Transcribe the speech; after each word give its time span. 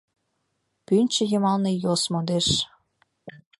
Пӱнчӧ 0.85 1.23
йымалне 1.31 1.71
йос 1.83 2.03
модеш. 2.11 2.47